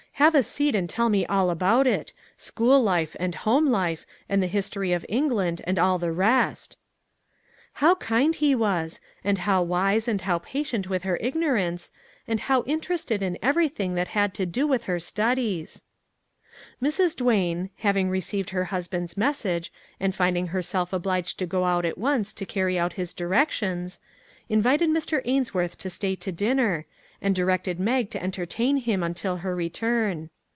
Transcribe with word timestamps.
Have 0.15 0.35
a 0.35 0.43
seat 0.43 0.75
and 0.75 0.87
tell 0.87 1.09
me 1.09 1.25
all 1.25 1.49
about 1.49 1.87
it 1.87 2.13
school 2.37 2.79
life, 2.79 3.15
and 3.19 3.33
home 3.33 3.65
life, 3.71 4.05
and 4.29 4.39
the 4.39 4.45
history 4.45 4.93
of 4.93 5.03
England, 5.09 5.61
and 5.63 5.79
all 5.79 5.97
the 5.97 6.11
rest" 6.11 6.77
How 7.81 7.95
kind 7.95 8.35
he 8.35 8.53
was! 8.53 8.99
and 9.23 9.39
how 9.39 9.63
wise 9.63 10.07
and 10.07 10.21
how 10.21 10.37
348 10.37 10.83
"THAT 10.83 10.91
LITTLE 10.91 10.91
MAG 10.91 11.01
JESSUP" 11.01 11.07
patient 11.07 11.07
with 11.07 11.09
her 11.09 11.27
ignorance, 11.27 11.91
and 12.27 12.39
how 12.41 12.61
inter 12.71 12.93
ested 12.93 13.23
in 13.23 13.39
everything 13.41 13.95
that 13.95 14.09
had 14.09 14.35
to 14.35 14.45
do 14.45 14.67
with 14.67 14.83
her 14.83 14.99
studies! 14.99 15.81
Mrs. 16.79 17.15
Duane, 17.15 17.71
having 17.77 18.11
received 18.11 18.51
her 18.51 18.65
husband's 18.65 19.17
message, 19.17 19.73
and 19.99 20.13
rinding 20.19 20.49
herself 20.49 20.93
obliged 20.93 21.39
to 21.39 21.47
go 21.47 21.65
out 21.65 21.83
at 21.83 21.97
once 21.97 22.31
to 22.35 22.45
carry 22.45 22.77
out 22.77 22.93
his 22.93 23.15
directions, 23.15 23.99
invited 24.49 24.87
Mr. 24.91 25.23
Ainsworth 25.25 25.79
to 25.79 25.89
stay 25.89 26.15
to 26.17 26.31
dinner, 26.31 26.85
and 27.23 27.35
directed 27.35 27.79
Mag 27.79 28.09
to 28.09 28.21
entertain 28.23 28.77
him 28.77 29.03
until 29.03 29.37
her 29.37 29.55
return. 29.55 30.31